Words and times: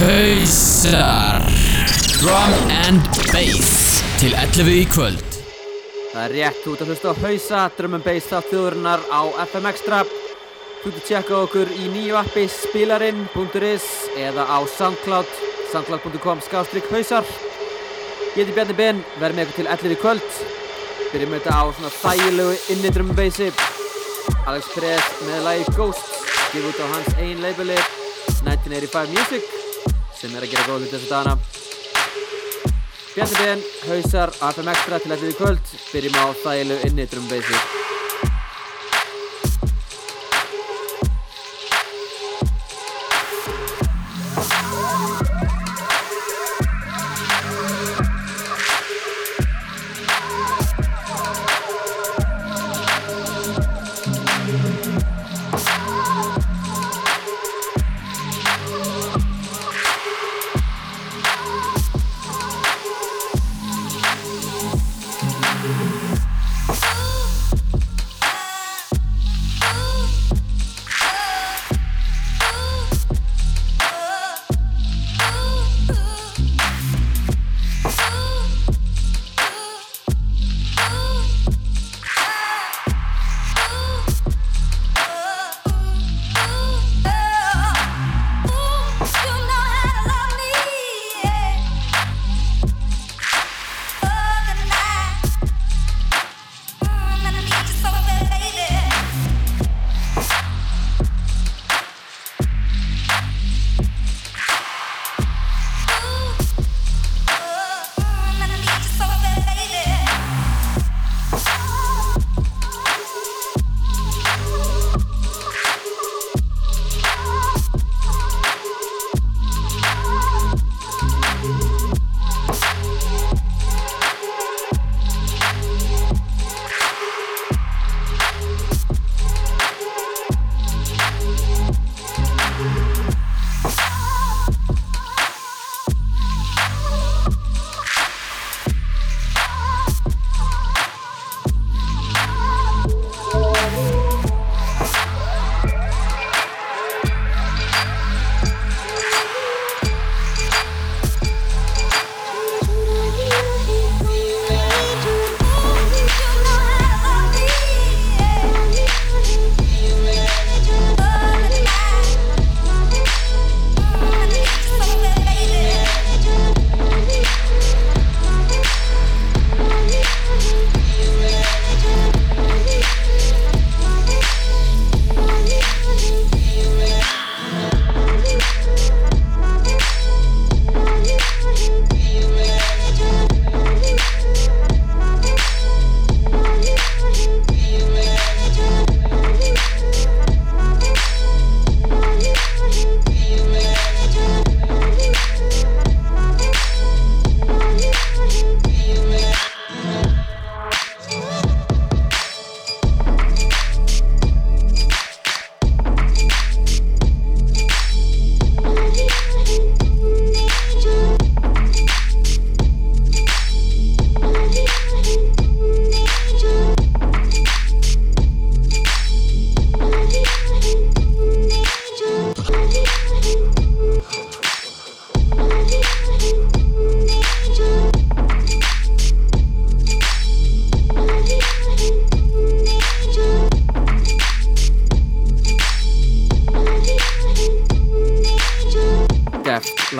Hausar 0.00 1.42
Drum 2.16 2.52
and 2.86 3.04
Bass 3.28 3.98
til 4.16 4.32
11 4.32 4.70
í 4.72 4.86
kvöld 4.88 5.26
Það 6.14 6.22
er 6.22 6.32
rétt 6.38 6.68
út 6.72 6.80
að 6.80 6.88
hlusta 6.88 7.12
á 7.12 7.20
Hausa, 7.20 7.64
Drum 7.76 7.98
and 7.98 8.06
Bass 8.06 8.30
þátt 8.30 8.48
þjóðurinnar 8.48 9.04
á 9.12 9.20
FM 9.44 9.68
Extra. 9.68 9.98
Þú 10.80 10.94
getur 10.94 11.04
tjekka 11.04 11.36
okkur 11.42 11.74
í 11.76 11.90
nýju 11.92 12.16
appi 12.16 12.46
spilarinn.is 12.48 13.90
eða 14.24 14.48
á 14.48 14.58
Soundcloud, 14.78 15.36
soundcloud.com 15.74 16.40
skástrygg 16.48 16.88
Hausar. 16.88 17.28
Ég 18.32 18.40
heiti 18.40 18.56
Bjarni 18.56 18.80
Ben, 18.80 19.04
verð 19.20 19.36
með 19.36 19.50
ykkur 19.50 19.60
til 19.60 19.70
11 19.76 19.96
í 19.98 20.00
kvöld. 20.00 20.42
Byrjum 21.12 21.36
við 21.36 21.44
þetta 21.44 21.60
á 21.60 21.64
svona 21.76 21.94
þægilegu 22.00 22.58
inni 22.72 22.96
Drum 22.96 23.12
and 23.12 23.20
Bassi. 23.20 23.52
Alex 24.48 24.72
Perez 24.72 25.16
með 25.28 25.48
lagi 25.50 25.72
Ghost, 25.76 26.20
gefið 26.54 26.70
út 26.72 26.84
á 26.88 26.92
hans 26.96 27.16
einn 27.20 27.44
labeli 27.44 27.82
1985 28.40 29.18
Music 29.18 29.59
sem 30.20 30.36
er 30.36 30.44
að 30.44 30.52
gera 30.52 30.66
góð 30.68 30.82
hluti 30.84 30.96
þessu 30.98 31.08
dagana. 31.08 31.36
Bjarni 33.14 33.38
Ben, 33.40 33.62
hausar, 33.88 34.36
FM 34.52 34.72
Extra 34.74 35.00
til 35.02 35.16
allir 35.16 35.32
í 35.32 35.38
kvöld. 35.40 35.76
Byrjum 35.90 36.20
á 36.20 36.26
þægilu 36.44 36.80
inni 36.90 37.08
drumbeysi. 37.10 37.79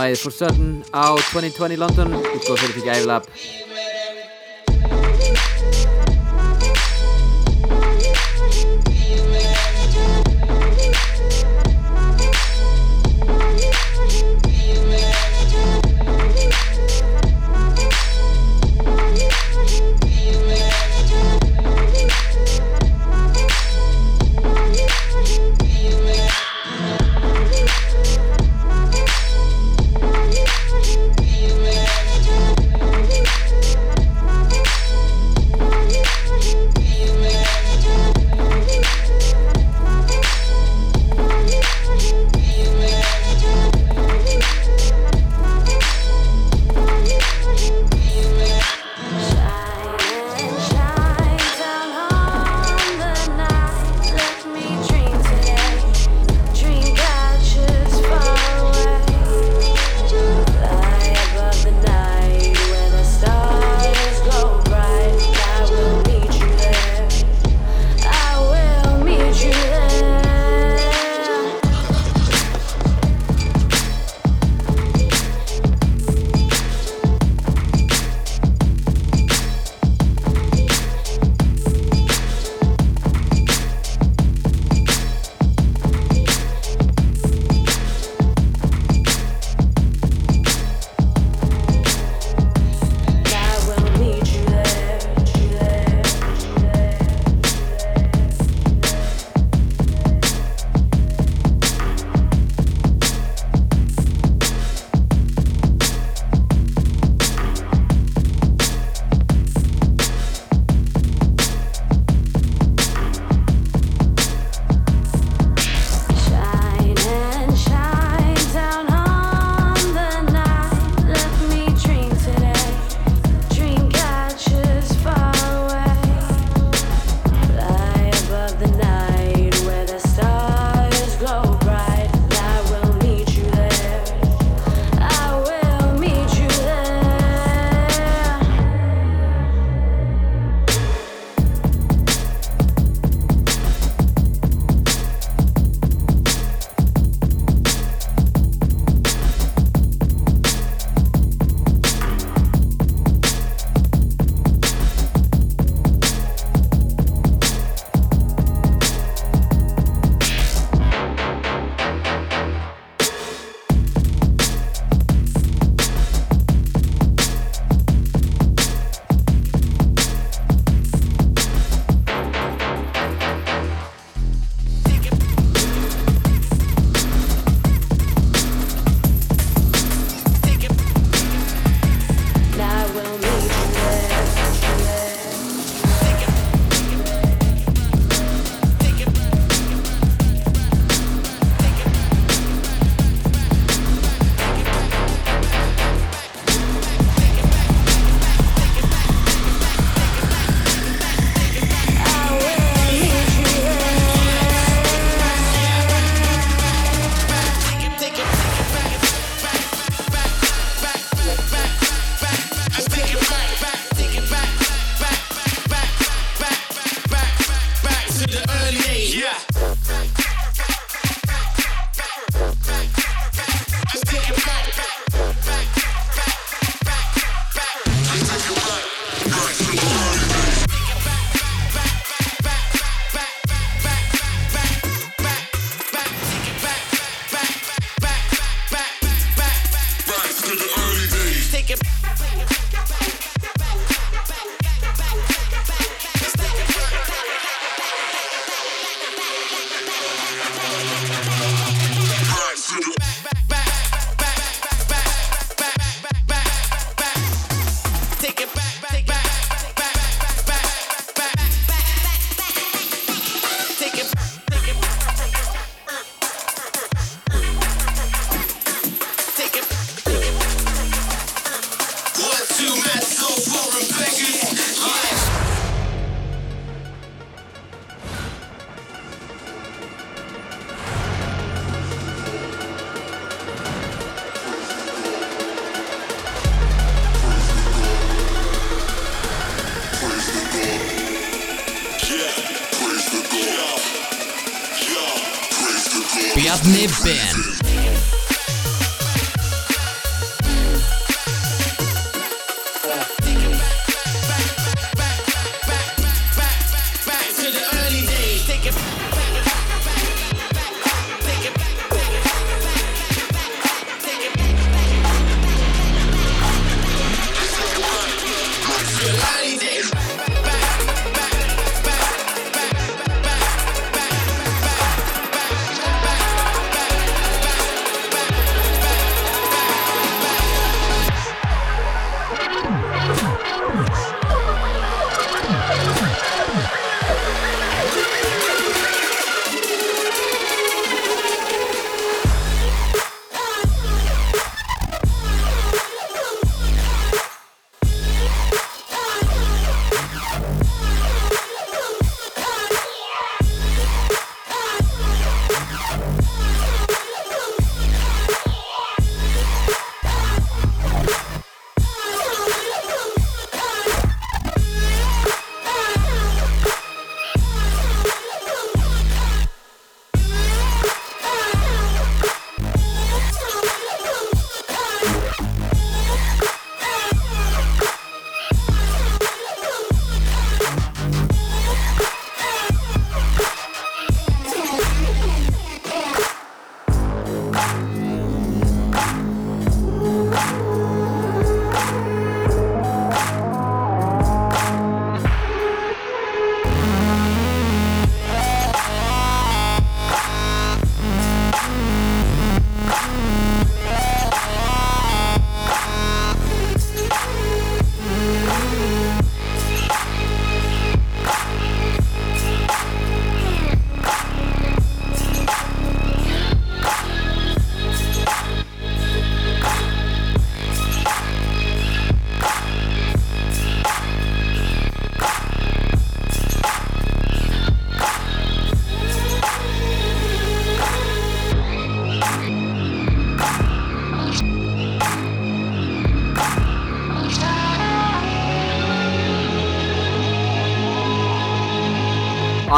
Lagið 0.00 0.22
For 0.24 0.32
Certain 0.32 0.80
á 0.96 1.12
2020 1.32 1.76
London, 1.80 2.14
útgóð 2.16 2.62
fyrir 2.62 2.76
því 2.78 2.86
gæflab. 2.88 3.28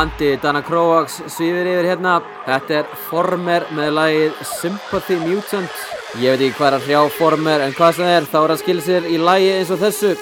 Andi 0.03 0.33
Dana 0.43 0.65
Kroax 0.67 1.21
svífir 1.31 1.69
yfir 1.71 1.87
hérna. 1.87 2.17
Þetta 2.43 2.79
er 2.81 2.89
Former 3.07 3.67
með 3.77 3.91
lagið 3.95 4.41
Sympathy 4.57 5.19
Mutant. 5.21 5.77
Ég 6.19 6.35
veit 6.35 6.49
ekki 6.49 6.59
hvað 6.59 6.69
er 6.69 6.77
að 6.79 6.89
hrjá 6.89 7.03
Former 7.21 7.63
en 7.63 7.77
hvað 7.77 7.99
sem 8.01 8.11
er 8.11 8.27
þá 8.27 8.39
er 8.41 8.55
að 8.55 8.63
skilja 8.65 8.87
sér 8.89 9.07
í 9.07 9.21
lagi 9.23 9.53
eins 9.53 9.71
og 9.71 9.79
þessu. 9.85 10.17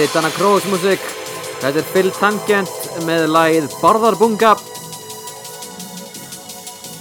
Meiri 0.00 0.14
Dana 0.14 0.30
Kroos 0.32 0.64
músík. 0.64 1.02
Þetta 1.60 1.76
er 1.76 1.88
Phil 1.92 2.06
Tangent 2.16 2.86
með 3.04 3.26
lagið 3.34 3.66
Borðarbunga. 3.82 4.54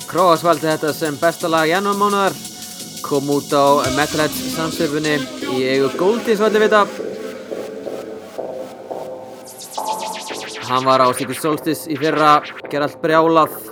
Kroos 0.10 0.44
valdi 0.44 0.68
þetta 0.68 0.92
sem 0.98 1.16
besta 1.22 1.48
lag 1.48 1.64
janúarmánuðar. 1.72 2.36
Kom 3.06 3.32
út 3.32 3.56
á 3.56 3.88
Metalhead 3.96 4.36
samstöfunni 4.36 5.16
í 5.48 5.64
eigu 5.64 5.94
Goldis 5.96 6.44
valdi 6.44 6.60
við 6.60 6.76
þetta. 6.76 7.08
Hann 10.68 10.84
var 10.92 11.00
á 11.00 11.08
Stíkur 11.16 11.40
Solstis 11.40 11.88
í 11.88 11.96
fyrra, 12.04 12.42
ger 12.68 12.84
allt 12.84 13.00
brjálað. 13.00 13.69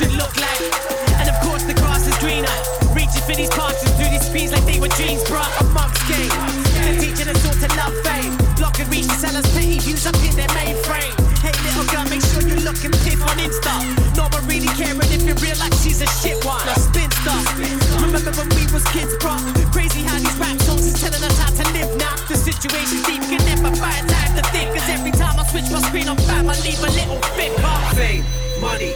Should 0.00 0.16
look 0.16 0.32
like. 0.40 0.64
And 1.20 1.28
of 1.28 1.36
course, 1.44 1.60
the 1.68 1.76
grass 1.76 2.08
is 2.08 2.16
greener. 2.24 2.48
Reaching 2.96 3.20
for 3.28 3.36
these 3.36 3.52
parts 3.52 3.84
through 4.00 4.08
these 4.08 4.24
screens 4.24 4.52
like 4.56 4.64
they 4.64 4.80
were 4.80 4.88
dreams, 4.96 5.20
bruh. 5.28 5.44
Amongst 5.60 6.00
game. 6.08 6.32
They're 6.80 6.96
teaching 6.96 7.28
us 7.28 7.44
all 7.44 7.52
to 7.60 7.68
love 7.76 7.92
fame. 8.00 8.32
Block 8.56 8.80
and 8.80 8.88
reach 8.88 9.04
to 9.12 9.16
sell 9.20 9.36
us 9.36 9.44
petty 9.52 9.76
views 9.76 10.08
up 10.08 10.16
in 10.24 10.32
their 10.40 10.48
mainframe. 10.56 11.12
Hey, 11.44 11.52
little 11.68 11.84
girl, 11.92 12.08
make 12.08 12.24
sure 12.32 12.40
you 12.40 12.56
look 12.64 12.80
and 12.80 12.96
piff 13.04 13.20
on 13.20 13.36
Insta. 13.44 13.76
No 14.16 14.24
one 14.32 14.40
really 14.48 14.72
caring 14.80 15.04
if 15.12 15.20
you 15.20 15.36
real 15.36 15.58
like 15.60 15.76
she's 15.84 16.00
a 16.00 16.08
shit 16.08 16.40
one. 16.48 16.64
A 16.64 16.76
spinster. 16.80 17.36
Remember 18.00 18.32
when 18.40 18.48
we 18.56 18.64
was 18.72 18.84
kids, 18.96 19.12
bruh? 19.20 19.36
Crazy 19.68 20.00
how 20.00 20.16
these 20.16 20.36
rap 20.40 20.56
songs 20.64 20.88
is 20.88 20.96
telling 20.96 21.20
us 21.20 21.36
how 21.36 21.52
to 21.52 21.64
live 21.76 21.92
now. 22.00 22.16
The 22.24 22.40
situation's 22.40 23.04
deep, 23.04 23.20
can 23.28 23.44
never 23.52 23.68
find 23.76 24.08
time 24.08 24.32
to 24.32 24.44
think. 24.48 24.72
Cause 24.72 24.88
every 24.88 25.12
time 25.12 25.36
I 25.36 25.44
switch 25.44 25.68
my 25.68 25.84
screen 25.84 26.08
on 26.08 26.16
fam, 26.24 26.48
I 26.48 26.56
leave 26.64 26.80
a 26.80 26.88
little 26.88 27.20
bit 27.36 27.52
of 27.52 27.92
Fame, 27.92 28.24
money, 28.60 28.94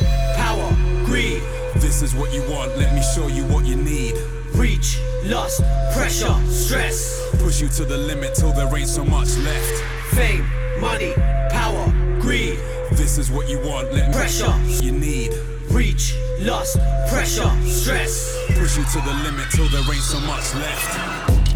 show 3.14 3.29
you 3.29 3.44
what 3.44 3.64
you 3.64 3.77
need. 3.77 4.14
Reach, 4.55 4.98
lust, 5.27 5.62
pressure, 5.94 6.35
stress. 6.48 7.22
Push 7.38 7.61
you 7.61 7.68
to 7.68 7.85
the 7.85 7.96
limit 7.96 8.35
till 8.35 8.53
there 8.53 8.66
ain't 8.77 8.88
so 8.88 9.05
much 9.05 9.37
left. 9.38 9.85
Fame, 10.16 10.44
money, 10.81 11.12
power, 11.50 11.87
greed. 12.20 12.59
This 12.92 13.16
is 13.18 13.31
what 13.31 13.48
you 13.48 13.59
want, 13.61 13.92
let 13.92 14.09
me 14.09 14.14
Pressure. 14.14 14.46
show 14.46 14.85
you 14.85 14.90
need. 14.90 15.33
Reach, 15.70 16.16
lust, 16.40 16.77
pressure, 17.09 17.50
stress. 17.66 18.37
Push 18.59 18.79
you 18.79 18.85
to 18.85 19.00
the 19.07 19.14
limit 19.22 19.46
till 19.53 19.68
there 19.68 19.83
ain't 19.94 20.03
so 20.03 20.18
much 20.20 20.53
left. 20.55 20.98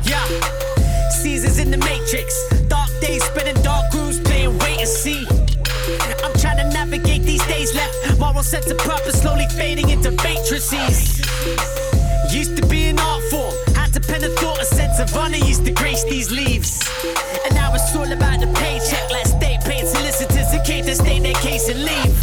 Yeah. 0.07 0.25
Caesars 1.11 1.59
in 1.59 1.73
the 1.73 1.79
Matrix. 1.79 2.49
Dark 2.68 2.90
days 3.01 3.25
spending 3.25 3.61
dark 3.64 3.92
rooms 3.94 4.21
playing 4.21 4.57
wait 4.59 4.79
and 4.79 4.88
see. 4.88 5.27
I'm 5.29 5.35
trying 5.35 6.23
to 6.23 6.29
navigate 6.29 6.38
these 7.28 7.46
days 7.46 7.74
left. 7.74 8.18
Moral 8.18 8.42
sense 8.42 8.70
of 8.70 8.78
purpose 8.78 9.20
slowly 9.20 9.46
fading 9.56 9.90
into 9.90 10.10
matrices. 10.24 11.20
Used 12.32 12.56
to 12.56 12.66
be 12.66 12.88
an 12.88 12.98
art 12.98 13.22
form. 13.24 13.54
Had 13.74 13.92
to 13.92 14.00
pen 14.00 14.24
a 14.24 14.30
thought, 14.40 14.58
a 14.58 14.64
sense 14.64 14.98
of 14.98 15.14
honor 15.14 15.36
used 15.36 15.64
to 15.66 15.72
grace 15.72 16.04
these 16.04 16.30
leaves. 16.30 16.80
And 17.44 17.54
now 17.54 17.74
it's 17.74 17.94
all 17.94 18.10
about 18.10 18.40
the 18.40 18.48
paycheck. 18.60 19.10
Like 19.10 19.26
state 19.26 19.60
paid 19.60 19.86
solicitors 19.86 20.52
in 20.54 20.62
case 20.64 20.86
they 20.86 20.94
state 20.94 21.22
their 21.22 21.40
case 21.46 21.68
and 21.68 21.84
leave. 21.84 22.16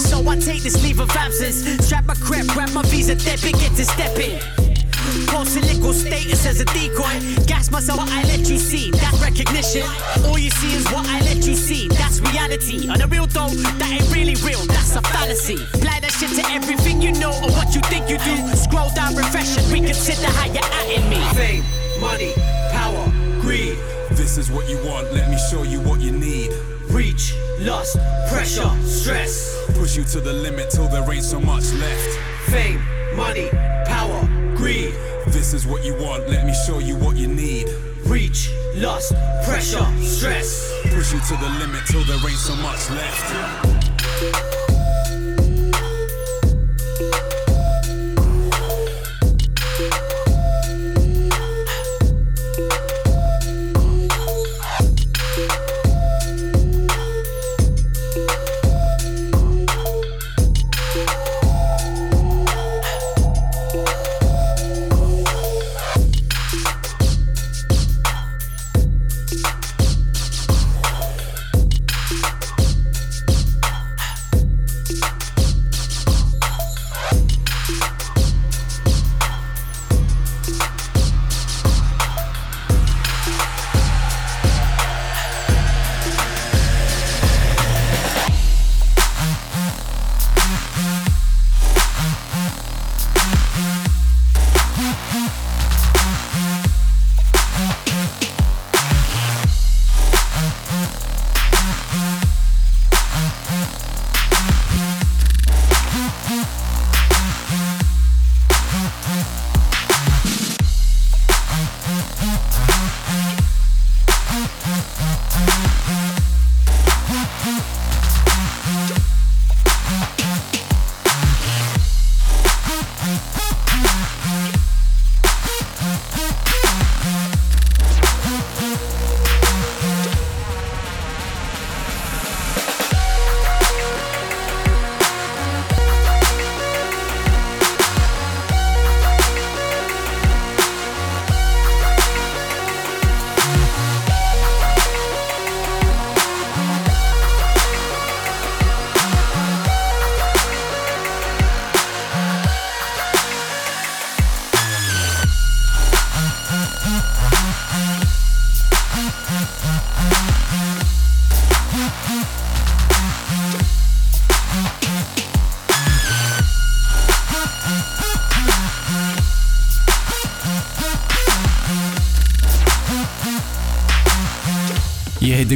So 0.00 0.26
I 0.26 0.36
take 0.38 0.62
this 0.62 0.82
leave 0.82 1.00
of 1.00 1.10
absence. 1.10 1.58
Strap 1.86 2.06
my 2.06 2.14
crap, 2.14 2.46
grab 2.46 2.72
my 2.72 2.82
visa, 2.84 3.14
debit, 3.14 3.54
get 3.60 3.76
to 3.76 3.84
step 3.84 4.18
in. 4.18 4.63
Post 5.28 5.56
illegal 5.56 5.92
status 5.92 6.46
as 6.46 6.60
a 6.60 6.64
decoy. 6.66 7.14
Gas 7.46 7.70
myself, 7.70 7.98
what 7.98 8.10
I 8.10 8.22
let 8.24 8.48
you 8.50 8.58
see. 8.58 8.90
That's 8.90 9.20
recognition. 9.22 9.86
All 10.26 10.38
you 10.38 10.50
see 10.50 10.74
is 10.74 10.84
what 10.90 11.06
I 11.06 11.20
let 11.20 11.46
you 11.46 11.54
see. 11.54 11.88
That's 11.88 12.20
reality. 12.20 12.88
On 12.88 12.98
the 12.98 13.06
real 13.06 13.26
though, 13.26 13.48
that 13.48 13.90
ain't 13.90 14.10
really 14.14 14.34
real. 14.42 14.64
That's 14.66 14.96
a 14.96 15.02
fallacy. 15.02 15.54
Apply 15.74 16.00
that 16.00 16.12
shit 16.12 16.30
to 16.38 16.44
everything 16.50 17.00
you 17.00 17.12
know 17.12 17.30
or 17.30 17.50
what 17.52 17.74
you 17.74 17.80
think 17.82 18.10
you 18.10 18.18
do. 18.18 18.36
Scroll 18.56 18.90
down, 18.94 19.14
refresh 19.14 19.56
and 19.56 19.66
reconsider 19.72 20.30
how 20.34 20.46
you're 20.46 20.64
at 20.64 20.86
in 20.90 21.08
me. 21.08 21.20
Fame, 21.38 21.64
money, 22.00 22.32
power, 22.72 23.04
greed. 23.40 23.78
This 24.10 24.38
is 24.38 24.50
what 24.50 24.68
you 24.68 24.78
want, 24.84 25.12
let 25.12 25.30
me 25.30 25.38
show 25.50 25.62
you 25.62 25.80
what 25.80 26.00
you 26.00 26.12
need. 26.12 26.50
Reach, 26.90 27.34
lust, 27.60 27.98
pressure, 28.30 28.70
stress. 28.82 29.62
Push 29.78 29.96
you 29.96 30.04
to 30.04 30.20
the 30.20 30.32
limit 30.32 30.70
till 30.70 30.88
there 30.88 31.08
ain't 31.12 31.24
so 31.24 31.40
much 31.40 31.72
left. 31.74 32.18
Fame, 32.50 32.80
money, 33.16 33.50
greed. 34.64 34.94
This 35.26 35.52
is 35.52 35.66
what 35.66 35.84
you 35.84 35.92
want, 35.94 36.26
let 36.26 36.46
me 36.46 36.54
show 36.66 36.78
you 36.78 36.96
what 36.96 37.16
you 37.16 37.28
need. 37.28 37.68
Reach, 38.06 38.50
lust, 38.76 39.12
pressure, 39.44 39.84
stress. 40.00 40.72
Push 40.84 41.12
you 41.12 41.20
to 41.20 41.36
the 41.36 41.50
limit 41.60 41.82
till 41.86 42.02
there 42.04 42.16
ain't 42.16 42.38
so 42.38 42.56
much 42.56 42.88
left. 42.88 44.63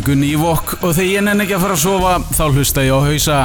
Gunni 0.08 0.30
Ívokk 0.32 0.78
og 0.78 0.94
þegar 0.96 1.08
ég 1.10 1.24
nenni 1.26 1.44
ekki 1.44 1.58
að 1.58 1.64
fara 1.66 1.74
að 1.76 1.82
sofa 1.82 2.12
þá 2.32 2.44
hlusta 2.48 2.84
ég 2.86 2.96
á 2.96 3.00
hausa. 3.04 3.40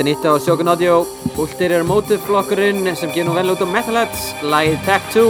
Þetta 0.00 0.08
er 0.08 0.16
nýtt 0.16 0.30
á 0.32 0.40
Shogun 0.40 0.70
Audio. 0.72 0.92
Últir 1.36 1.72
er 1.76 1.82
mótiflokkurinn 1.84 2.86
sem 2.96 3.10
gefur 3.12 3.26
nú 3.28 3.34
vel 3.36 3.52
út 3.52 3.60
á 3.60 3.68
Metalheads, 3.68 4.22
lagið 4.40 4.78
Tech 4.86 5.10
2. 5.12 5.24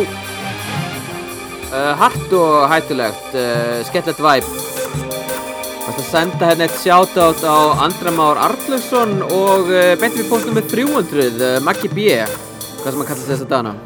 Uh, 1.74 1.90
hart 1.98 2.37
og 2.38 2.68
hættulegt, 2.70 3.35
uh, 3.35 3.83
skellett 3.90 4.22
væp. 4.22 4.46
Það 4.94 5.90
er 5.90 5.98
að 5.98 6.09
senda 6.12 6.52
hérna 6.52 6.70
eitt 6.70 6.78
shoutout 6.78 7.42
á 7.42 7.83
Andramár 7.83 8.38
Arlöfsson 8.46 9.18
og 9.26 9.74
uh, 9.74 9.96
betur 9.98 10.22
við 10.22 10.30
postum 10.30 10.54
með 10.54 10.70
300, 10.78 11.30
uh, 11.35 11.59
Maggi 11.66 11.90
B. 11.90 12.12
Hvað 12.78 12.92
sem 12.92 13.02
að 13.02 13.09
kalla 13.11 13.33
þess 13.35 13.48
að 13.50 13.56
dana. 13.59 13.78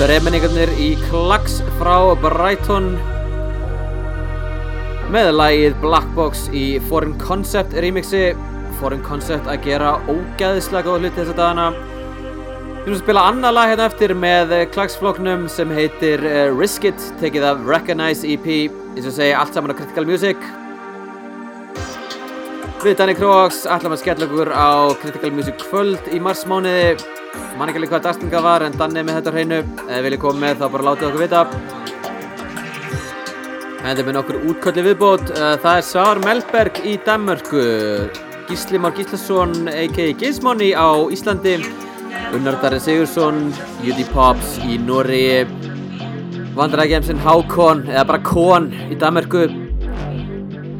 Þremenningarnir 0.00 0.70
í 0.80 0.94
Klags 1.10 1.58
frá 1.76 2.14
Brighton 2.22 2.94
með 5.12 5.28
lagið 5.34 5.74
Black 5.82 6.08
Box 6.16 6.46
í 6.56 6.78
Foreign 6.88 7.18
Concept 7.20 7.76
remixi. 7.84 8.30
Foreign 8.78 9.04
Concept 9.04 9.50
að 9.52 9.66
gera 9.68 9.90
ógæðislega 10.08 10.86
góða 10.86 11.02
hluti 11.02 11.18
þessa 11.18 11.36
dagana. 11.42 11.68
Við 11.74 12.80
erum 12.86 12.96
að 12.96 13.02
spila 13.02 13.26
annað 13.28 13.56
lag 13.58 13.74
hérna 13.74 13.90
eftir 13.90 14.16
með 14.24 14.56
klagsfloknum 14.72 15.44
sem 15.52 15.76
heitir 15.76 16.24
uh, 16.24 16.48
Risk 16.56 16.88
It 16.88 17.06
tekið 17.20 17.50
af 17.50 17.68
Recognize 17.68 18.24
EP 18.24 18.50
eins 18.56 19.04
og 19.04 19.18
segja 19.20 19.44
allt 19.44 19.52
saman 19.52 19.76
á 19.76 19.78
Critical 19.84 20.08
Music. 20.08 20.50
Við 22.80 22.96
Danny 22.96 23.20
Kroax 23.20 23.66
ætlum 23.68 24.00
að 24.00 24.06
skella 24.06 24.32
okkur 24.32 24.56
á 24.56 24.96
Critical 25.04 25.36
Music 25.36 25.60
kvöld 25.68 26.08
í 26.08 26.24
marsmániði 26.24 27.19
Man 27.58 27.68
ekki 27.68 27.80
alveg 27.80 27.92
hvað 27.92 28.04
dagstinga 28.06 28.40
var 28.42 28.64
en 28.64 28.76
Danni 28.78 29.02
er 29.02 29.06
með 29.06 29.18
þetta 29.20 29.32
hreinu. 29.34 29.60
Þið 29.84 30.04
viljið 30.06 30.20
koma 30.22 30.42
með 30.44 30.60
þá 30.60 30.66
bara 30.74 30.86
látið 30.88 31.08
okkur 31.10 31.22
vita. 31.22 31.42
Er 33.80 34.02
með 34.04 34.16
nokkur 34.16 34.38
útkölli 34.50 34.84
viðbót. 34.88 35.30
Uh, 35.34 35.54
Það 35.62 35.78
er 35.78 35.86
Svar 35.86 36.20
Melberg 36.24 36.80
í 36.84 36.96
Danmörku. 37.06 37.64
Gísli 38.50 38.80
Már 38.82 38.94
Gíslason 38.96 39.70
a.k.a. 39.70 40.10
Gizmoni 40.20 40.72
á 40.74 40.90
Íslandi. 41.14 41.56
Unnar 42.34 42.58
Darri 42.62 42.80
Sigursson 42.82 43.50
Judy 43.84 44.06
Pops 44.12 44.58
í 44.66 44.78
Noregi. 44.82 45.46
Vandrækjemsinn 46.56 47.22
Hákon 47.22 47.84
eða 47.88 48.06
bara 48.10 48.24
Kon 48.26 48.72
í 48.90 48.98
Danmörku. 48.98 49.46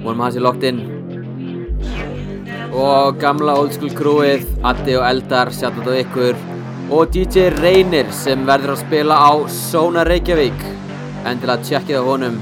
Vonum 0.00 0.16
að 0.18 0.24
það 0.26 0.34
sé 0.34 0.48
lokt 0.48 0.66
inn 0.66 0.99
og 2.72 3.18
gamla 3.20 3.56
old 3.58 3.74
school 3.74 3.92
crewið 3.96 4.46
Addi 4.66 4.96
og 4.98 5.06
Eldar, 5.08 5.50
sjátt 5.54 5.80
á 5.86 5.92
ykkur. 6.02 6.38
Og 6.90 7.10
DJ 7.14 7.50
Reynir 7.60 8.10
sem 8.14 8.46
verður 8.46 8.74
að 8.74 8.84
spila 8.84 9.18
á 9.18 9.32
Sóna 9.46 10.06
Reykjavík. 10.08 10.64
Endilega 11.26 11.62
tjekkið 11.66 12.00
á 12.00 12.04
honum 12.06 12.40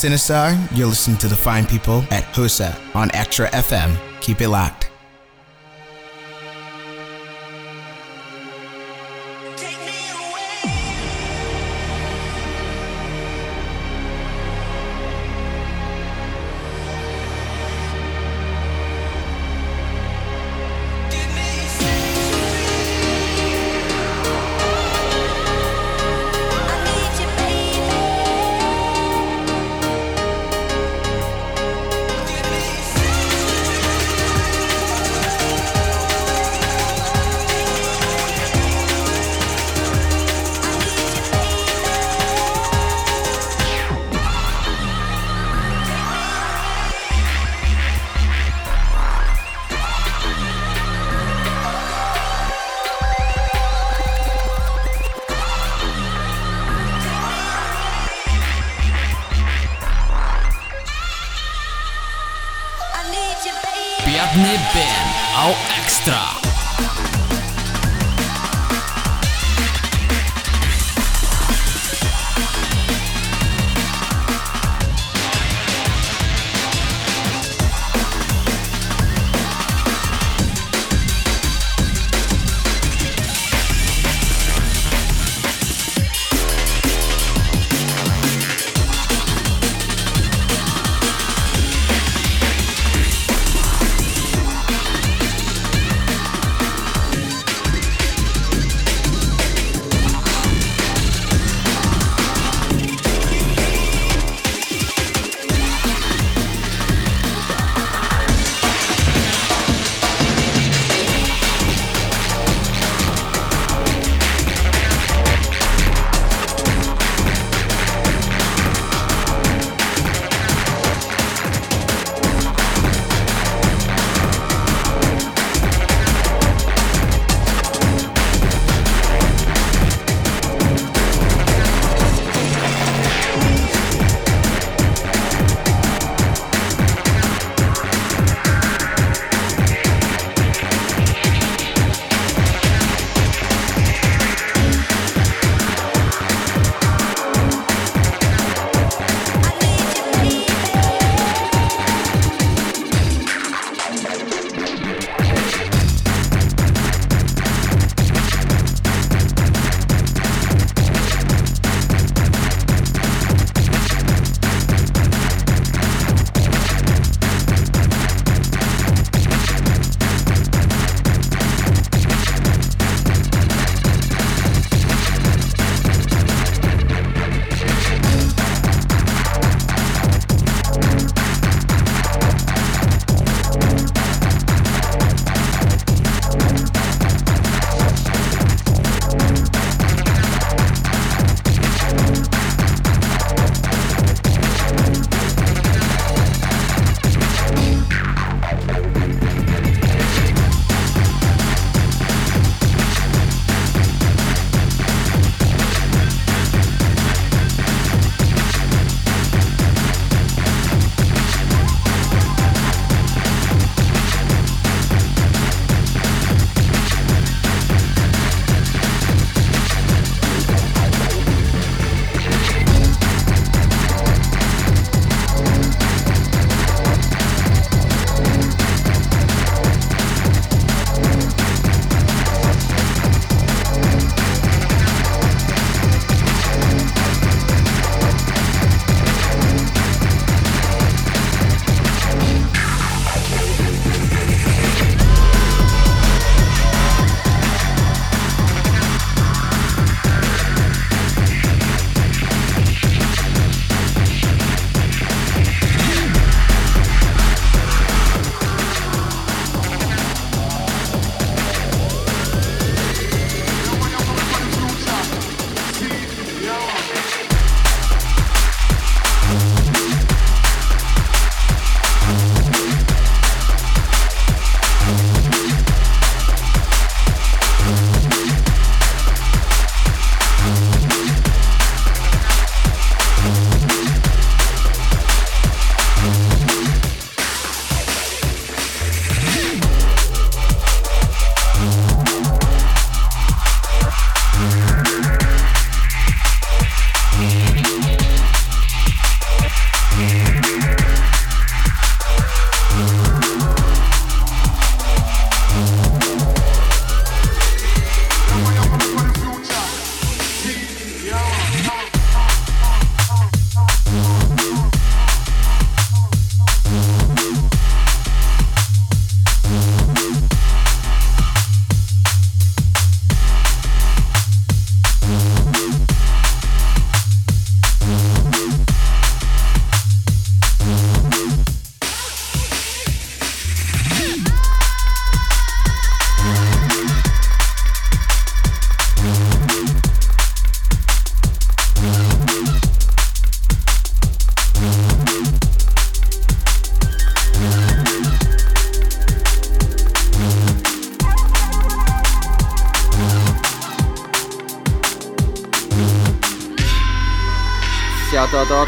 Sinistar, 0.00 0.56
you're 0.74 0.86
listening 0.86 1.18
to 1.18 1.28
the 1.28 1.36
fine 1.36 1.66
people 1.66 2.02
at 2.10 2.24
HOSA 2.32 2.74
on 2.94 3.14
Extra 3.14 3.48
FM. 3.50 3.98
Keep 4.22 4.40
it 4.40 4.48
locked. 4.48 4.89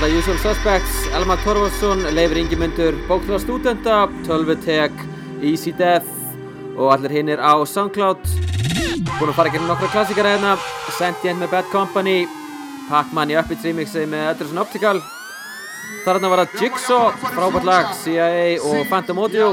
Alla 0.03 0.19
Usual 0.19 0.39
Suspects, 0.39 1.07
Elmar 1.15 1.39
Torfarsson, 1.45 2.01
Leifur 2.15 2.37
Ingimundur, 2.37 2.95
Bókla 3.07 3.39
Stúdenda, 3.39 4.09
Tölvutek, 4.27 4.91
Easy 5.41 5.71
Death 5.71 6.09
og 6.75 6.91
allir 6.91 7.13
hinnir 7.15 7.39
á 7.39 7.55
Soundcloud. 7.63 8.19
Búin 9.21 9.31
að 9.31 9.37
fara 9.37 9.53
ekki 9.53 9.61
nokkra 9.63 9.93
klassikara 9.93 10.33
hérna, 10.35 10.57
Sentient 10.97 11.39
með 11.39 11.53
Bad 11.55 11.71
Company, 11.71 12.25
Pac-Man 12.89 13.31
í 13.31 13.39
Uppbeats 13.39 13.69
remixi 13.69 14.03
með 14.11 14.33
Edderson 14.33 14.65
Optical. 14.65 15.05
Þarna 16.03 16.33
var 16.35 16.43
það 16.43 16.59
Jigsaw, 16.65 17.15
frábært 17.29 17.71
lag, 17.71 17.95
CIA 18.03 18.59
og 18.59 18.83
Phantom 18.91 19.23
Audio. 19.23 19.53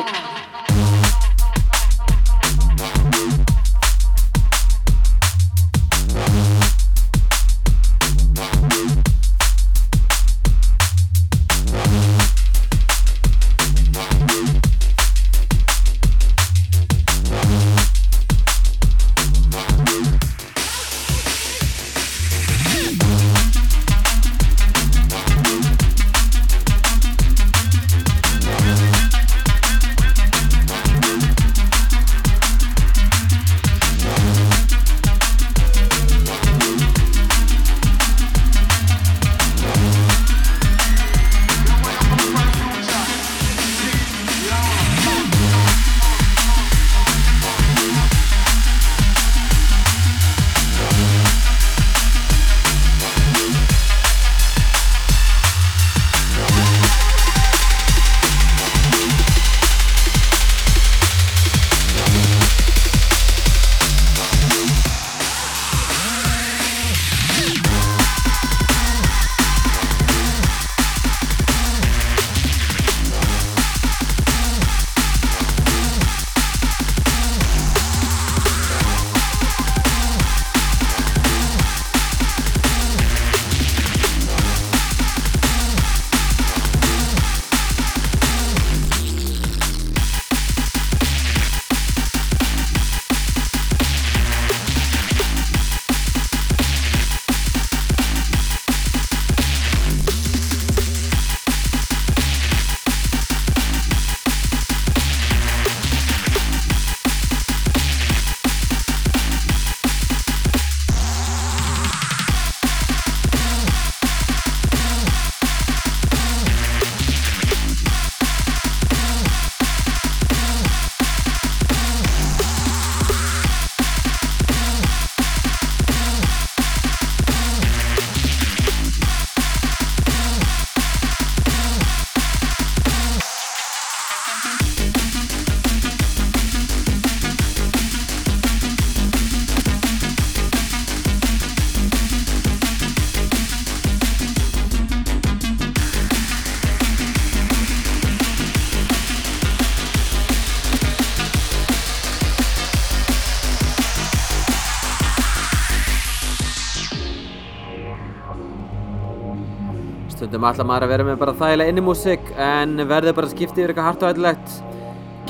Ætla 160.54 160.66
maður 160.68 160.86
að 160.86 160.92
vera 160.94 161.06
með 161.08 161.20
bara 161.22 161.36
þægilega 161.40 161.72
inni 161.72 161.84
músík 161.84 162.32
en 162.40 162.82
verður 162.90 163.16
bara 163.18 163.28
að 163.30 163.34
skipta 163.36 163.62
yfir 163.62 163.72
eitthvað 163.74 163.88
hart 163.88 164.04
og 164.04 164.10
hættulegt. 164.12 164.56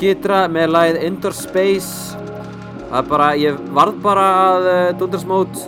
Gitra 0.00 0.40
með 0.52 0.72
lagið 0.74 0.98
Indoor 1.08 1.36
Space. 1.36 2.16
Það 2.90 2.96
er 3.00 3.10
bara, 3.10 3.28
ég 3.38 3.60
varð 3.76 4.00
bara 4.04 4.24
að 4.44 4.68
uh, 4.70 4.80
dundra 4.98 5.20
smót 5.22 5.62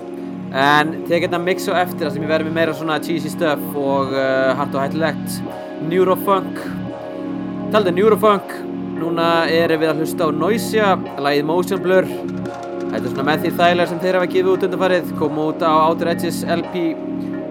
en 0.52 0.90
tek 1.08 1.24
hérna 1.24 1.40
mix 1.40 1.68
á 1.70 1.80
eftir 1.80 2.04
þar 2.04 2.14
sem 2.14 2.24
ég 2.26 2.32
verður 2.32 2.50
með 2.50 2.56
meira 2.58 2.74
svona 2.76 2.98
cheesy 3.04 3.30
stuff 3.32 3.76
og 3.78 4.12
uh, 4.16 4.52
hart 4.58 4.74
og 4.76 4.82
hættulegt. 4.84 5.38
Neurofunk. 5.88 6.60
Taldi 7.72 7.94
Neurofunk. 7.96 8.58
Núna 9.02 9.48
erum 9.50 9.80
við 9.82 9.90
að 9.90 10.02
hlusta 10.02 10.28
á 10.28 10.30
Noisia, 10.30 10.90
lagið 11.18 11.48
Motion 11.48 11.80
Blur. 11.82 12.06
Þetta 12.06 13.00
er 13.00 13.08
svona 13.08 13.24
með 13.30 13.46
því 13.46 13.54
þægilega 13.58 13.90
sem 13.90 14.02
þeir 14.02 14.18
hafa 14.18 14.28
gefið 14.34 14.52
út 14.52 14.66
undanfarið. 14.68 15.14
Kom 15.18 15.40
út 15.42 15.64
á 15.64 15.72
Outer 15.88 16.12
Edges 16.12 16.42
LP 16.44 16.84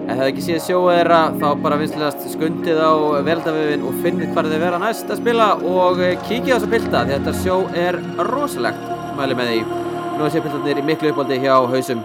Ef 0.02 0.18
það 0.18 0.28
ekki 0.28 0.42
séð 0.42 0.64
sjóðu 0.64 0.94
þeirra 0.96 1.18
þá 1.38 1.44
bara 1.62 1.76
vinslegast 1.78 2.24
skundið 2.32 2.80
á 2.82 2.92
veldavöfin 3.28 3.84
og 3.86 4.00
finnið 4.02 4.32
hvað 4.32 4.48
þeir 4.50 4.64
vera 4.64 4.80
næst 4.82 5.12
að 5.12 5.20
spila 5.22 5.46
og 5.62 6.02
kíkið 6.26 6.50
á 6.50 6.54
þessa 6.56 6.72
pilda 6.72 7.04
því 7.04 7.14
þetta 7.18 7.36
sjó 7.38 7.60
er 7.84 8.00
rosalegt 8.32 8.90
mæli 9.18 9.38
með 9.38 9.52
því. 9.52 9.62
Nú 10.16 10.26
er 10.26 10.34
sér 10.34 10.44
pildarnir 10.48 10.82
í 10.82 10.84
miklu 10.90 11.14
uppáldi 11.14 11.38
hjá 11.44 11.54
hausum. 11.70 12.02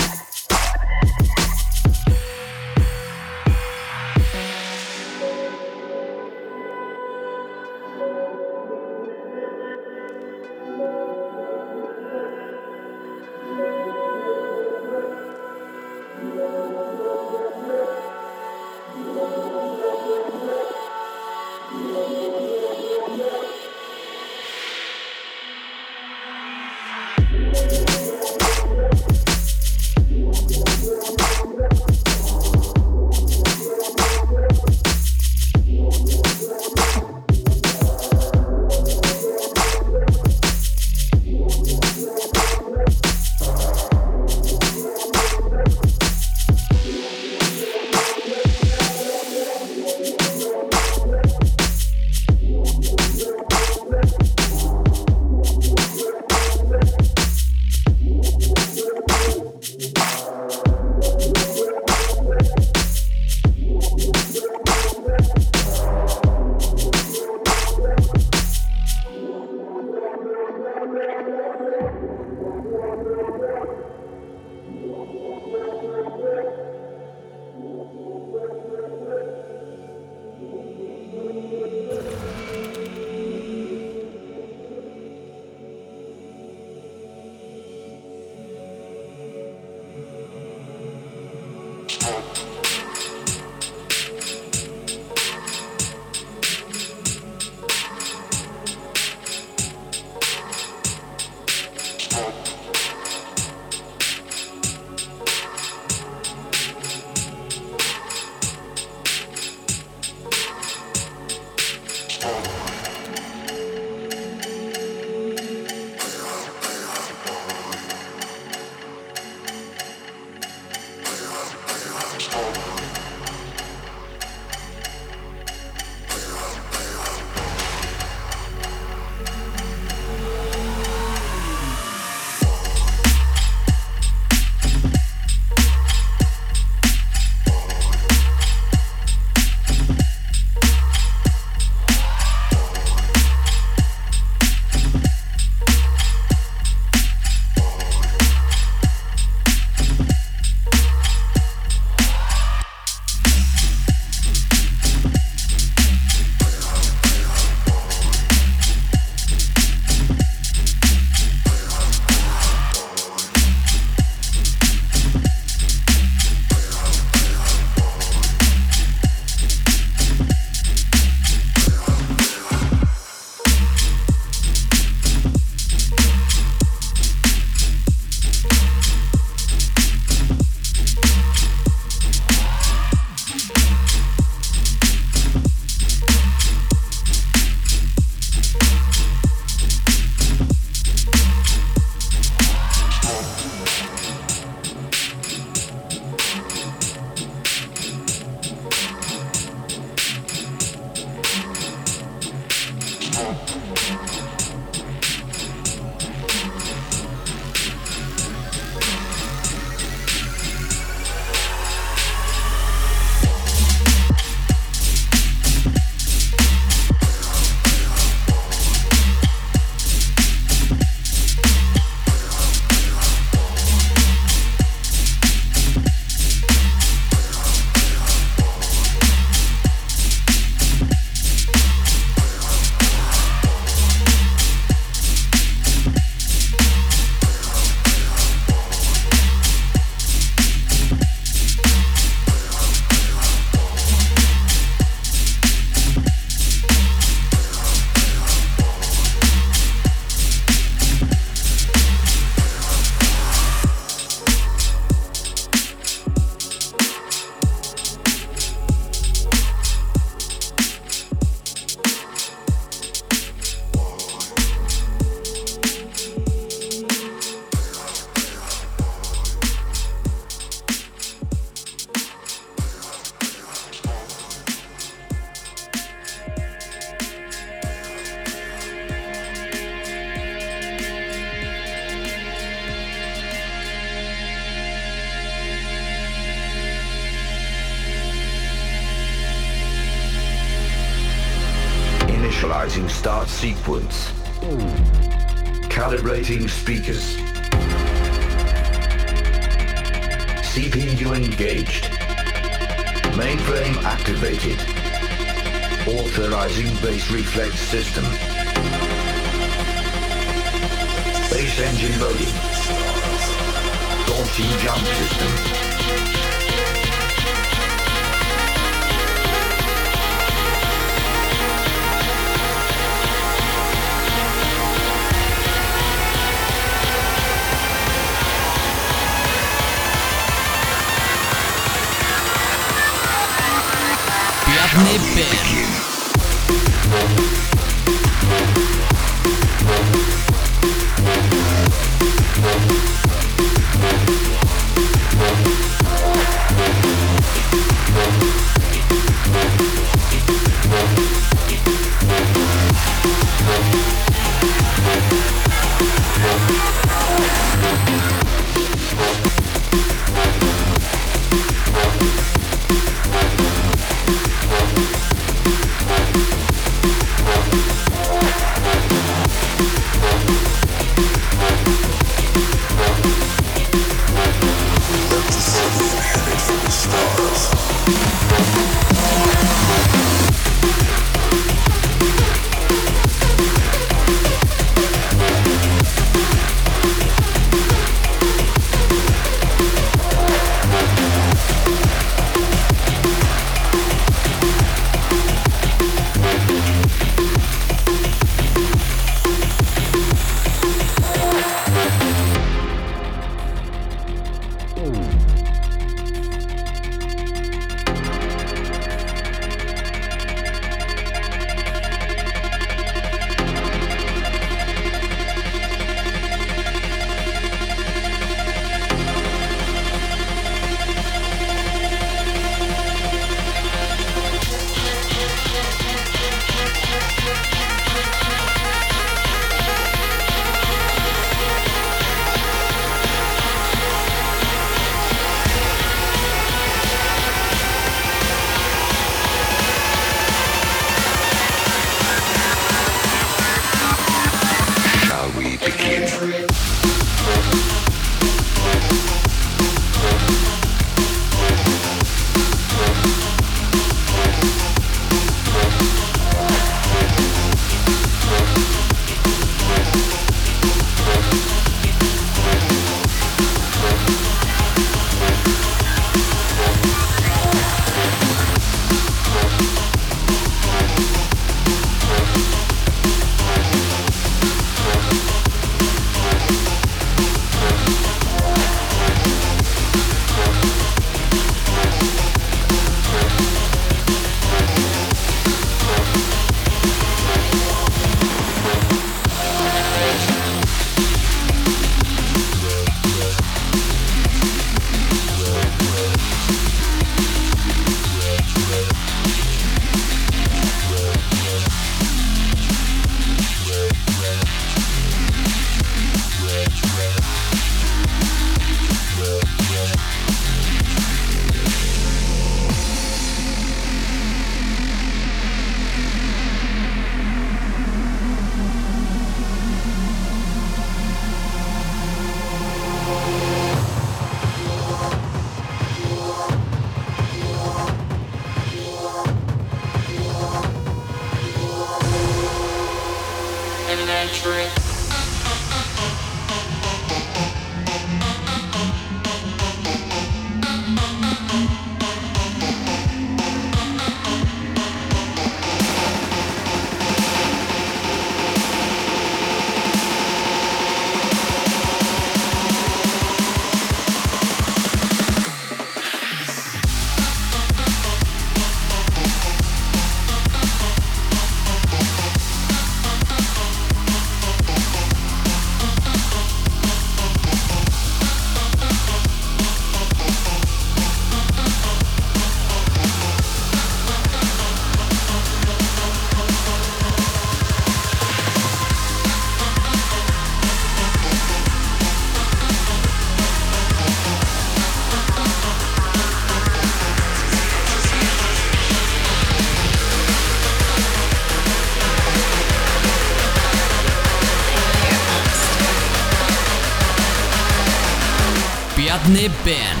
Snippin'. 599.31 600.00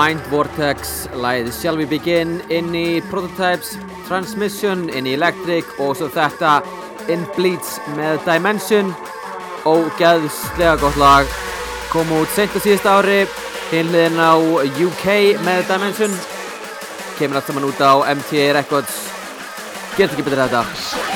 Mind 0.00 0.22
Vortex, 0.32 1.10
læðið 1.12 1.50
Shall 1.52 1.76
We 1.76 1.84
Begin 1.84 2.38
inn 2.48 2.70
í 2.72 3.02
Prototypes, 3.10 3.74
Transmission 4.08 4.86
inn 4.96 5.04
í 5.04 5.12
Electric 5.18 5.68
og 5.76 5.92
svo 5.98 6.08
þetta 6.14 6.54
In 7.12 7.26
Bleeds 7.36 7.74
með 7.98 8.22
Dimension. 8.24 8.94
Ógeðslega 9.68 10.78
gott 10.80 10.96
lag. 11.02 11.36
Kom 11.92 12.16
út 12.16 12.32
sent 12.32 12.56
á 12.56 12.60
síðust 12.64 12.88
ári 12.88 13.20
hinliðin 13.74 14.16
á 14.16 14.40
UK 14.88 15.06
með 15.44 15.68
Dimension. 15.68 16.16
Kemur 17.20 17.42
allt 17.42 17.52
saman 17.52 17.68
út 17.68 17.84
á 17.84 18.00
MTA 18.16 18.54
Records. 18.56 19.04
Getur 19.98 20.14
ekki 20.16 20.30
betur 20.30 20.46
þetta 20.46 21.09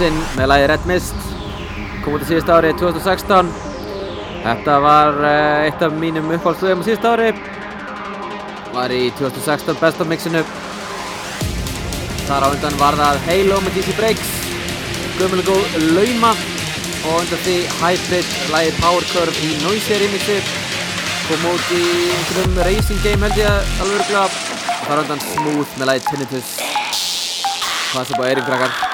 Sin 0.00 0.16
með 0.32 0.46
lagi 0.48 0.68
Red 0.70 0.84
Mist 0.88 1.16
kom 2.00 2.14
út 2.16 2.22
á 2.24 2.28
síðust 2.30 2.48
ári 2.48 2.70
2016 2.72 3.50
Þetta 4.40 4.76
var 4.80 5.18
uh, 5.20 5.64
eitt 5.66 5.82
af 5.84 5.92
mínum 6.00 6.30
uppáhaldslögum 6.32 6.80
á 6.80 6.84
síðust 6.86 7.04
ári. 7.04 7.26
Var 8.72 8.94
í 8.96 9.02
2016 9.18 9.76
besta 9.76 10.06
mixinu 10.08 10.40
Þar 12.30 12.46
á 12.48 12.48
undan 12.48 12.78
var 12.80 12.96
það 12.96 13.20
Halo 13.26 13.58
með 13.60 13.76
DC 13.76 13.92
Breaks 13.98 14.30
Gömul 15.18 15.42
og 15.42 15.50
góð 15.50 15.76
Lauma 15.98 16.32
og 16.32 17.18
undan 17.18 17.44
því 17.44 17.56
Hybrid 17.82 18.34
lagi 18.54 18.72
Power 18.80 19.04
Curve 19.12 19.36
í 19.44 19.50
Noisy 19.66 19.98
remixi. 20.00 20.38
Kom 21.26 21.44
út 21.52 21.74
í 21.76 21.82
einhverjum 22.14 22.62
racing 22.70 23.04
game 23.04 23.28
held 23.28 23.42
ég 23.42 23.52
alveg 23.52 24.00
örgulega 24.00 24.24
Þar 24.86 24.96
á 24.96 25.02
undan 25.04 25.26
Smooth 25.26 25.76
með 25.76 25.92
lagi 25.92 26.06
Tinnitus. 26.08 26.54
Passa 27.90 28.16
upp 28.16 28.24
á 28.24 28.28
eyrin 28.30 28.48
krakkar 28.48 28.89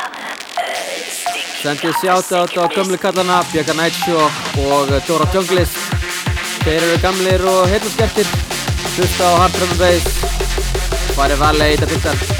Sendið 1.67 1.97
shoutout 1.99 2.53
á 2.63 2.65
gömlu 2.71 2.99
kallana 3.03 3.41
Björka 3.51 3.75
Nightshock 3.75 4.61
og 4.69 4.93
Dora 5.09 5.27
Junglis 5.35 5.73
Þeir 6.63 6.79
eru 6.79 7.01
gamlir 7.03 7.43
og 7.51 7.67
heilskertir 7.73 8.31
Hlusta 8.95 9.35
á 9.35 9.43
Hard 9.43 9.59
Drum 9.59 9.75
and 9.75 9.83
Bass. 9.83 10.17
Farið 11.19 11.43
varlega 11.43 11.75
í 11.75 11.83
þetta 11.83 11.95
byggar 11.97 12.36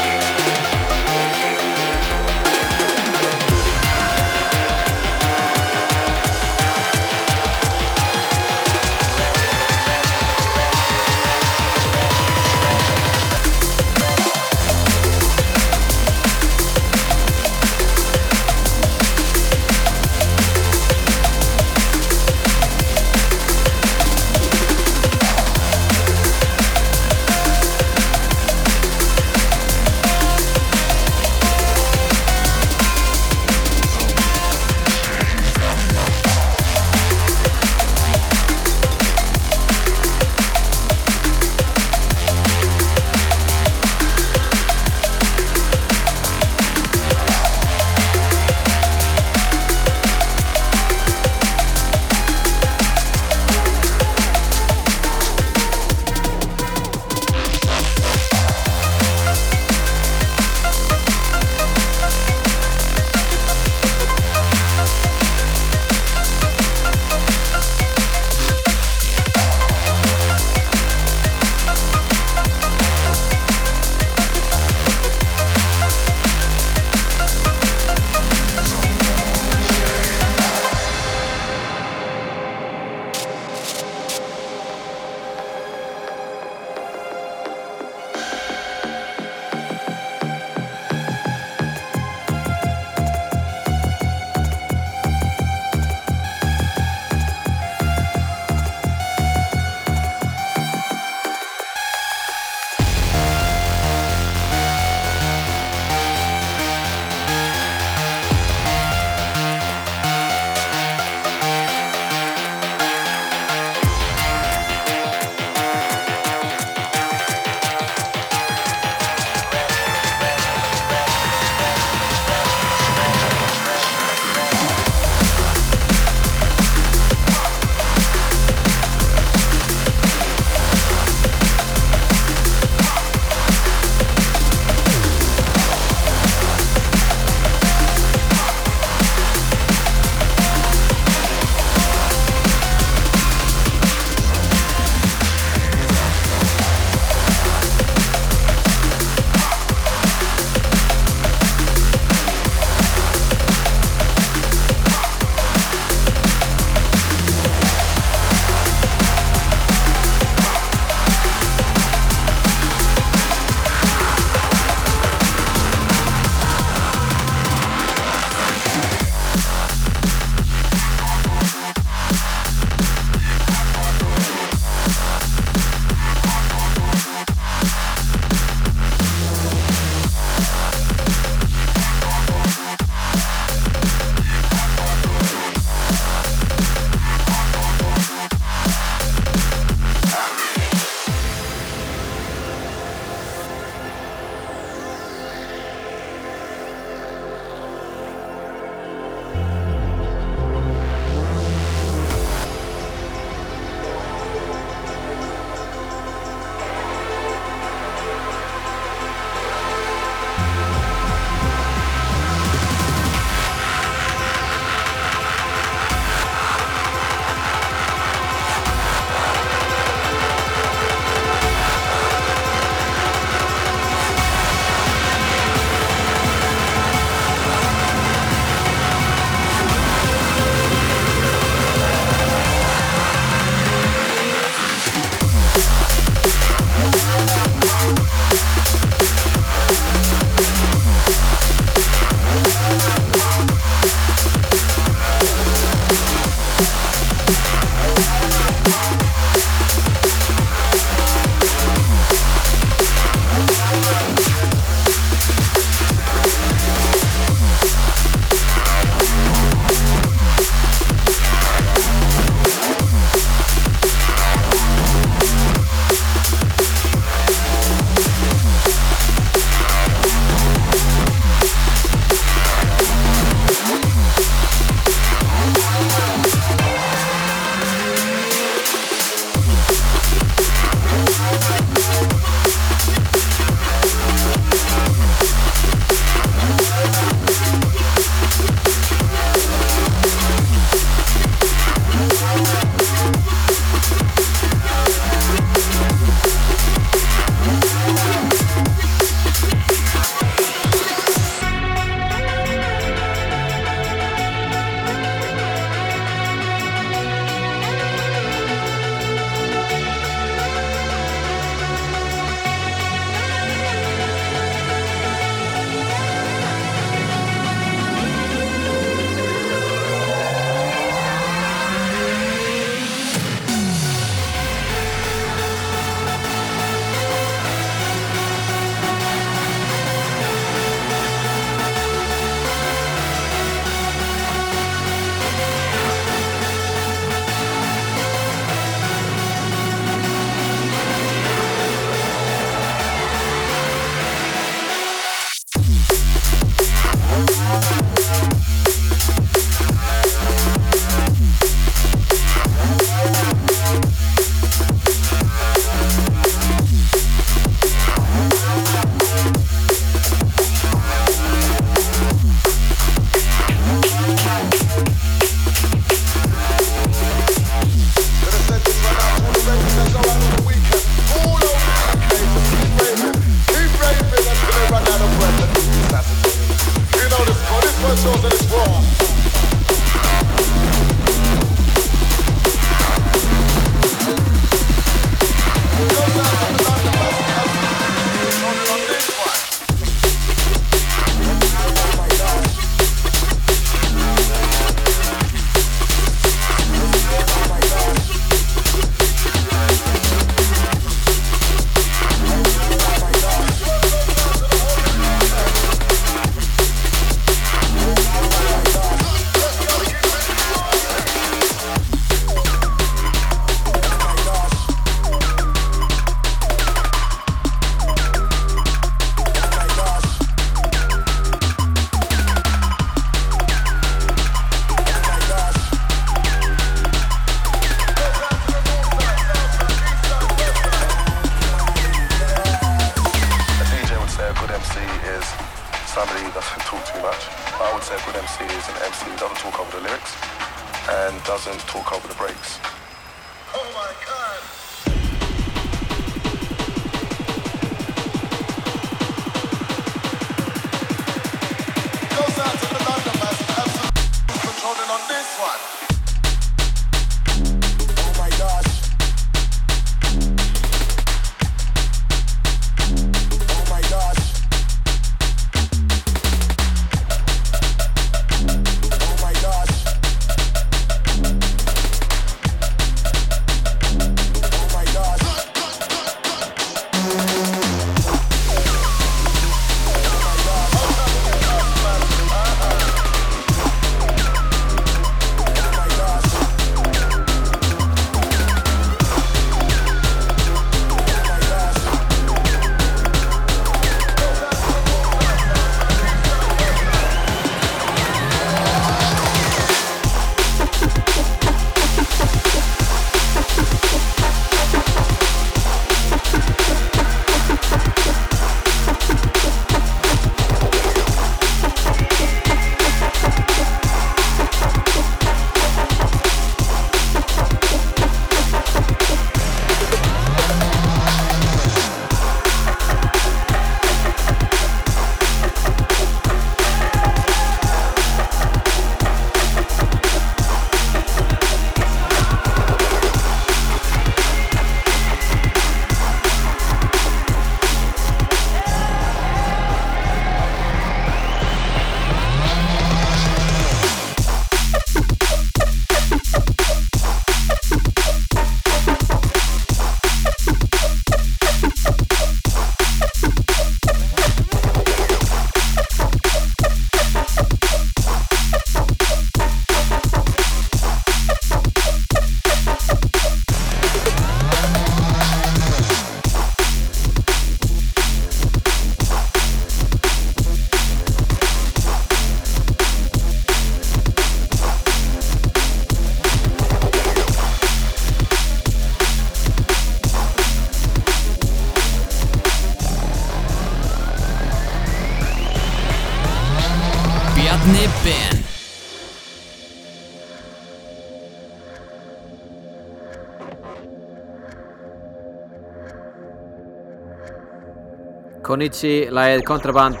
Konichi, 598.60 599.06
lagið 599.08 599.42
Kontraband. 599.48 600.00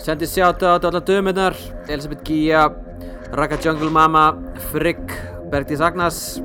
Sendi 0.00 0.24
sjáta 0.24 0.70
á 0.72 0.80
allar 0.80 1.02
dömunar 1.04 1.52
Elisabeth 1.84 2.22
Gia 2.24 2.62
Raka 3.36 3.58
Jungle 3.60 3.90
Mama 3.92 4.32
Frigg 4.70 5.12
Bergdís 5.52 5.82
Agnas 5.84 6.40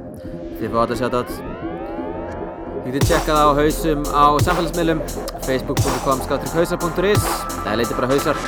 Þið 0.60 0.68
fá 0.74 0.82
þetta 0.82 0.98
sjáta 1.00 1.22
Þið 1.30 2.90
getið 2.90 3.08
tjekkað 3.08 3.40
á 3.40 3.48
hausum 3.56 4.04
á 4.12 4.26
samfélagsmiðlum 4.50 5.06
facebook.com 5.48 6.26
hausar.is 6.28 7.24
eða 7.64 7.78
leiti 7.80 7.96
bara 8.02 8.12
hausar. 8.12 8.44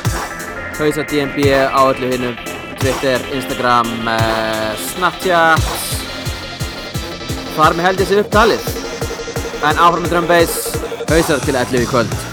Hausar 0.76 1.08
DNB 1.08 1.48
á 1.56 1.80
öllu 1.80 2.12
hinnum 2.12 2.36
Twitter, 2.84 3.24
Instagram, 3.32 3.88
uh, 4.04 4.76
Snapchat. 4.92 5.64
Þar 7.56 7.80
með 7.80 7.88
held 7.88 8.04
ég 8.04 8.12
sér 8.12 8.26
upptalið 8.28 8.72
En 9.64 9.80
áfram 9.80 10.04
með 10.04 10.18
Drumbass 10.18 10.72
Hausar 11.08 11.46
til 11.48 11.56
11 11.56 11.86
í 11.88 11.92
kvöld 11.96 12.25